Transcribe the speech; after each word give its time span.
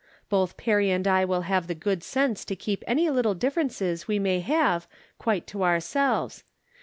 Both 0.29 0.57
Perry 0.57 0.89
and 0.89 1.07
I 1.07 1.25
will 1.25 1.41
have 1.41 1.67
the 1.67 1.75
good 1.75 2.01
sense 2.01 2.43
to 2.45 2.55
keep 2.55 2.83
any 2.87 3.05
httle 3.05 3.37
differences 3.37 4.07
we 4.07 4.17
may 4.17 4.39
have 4.39 4.87
quite 5.19 5.45
to 5.49 5.61
ourselves. 5.63 6.43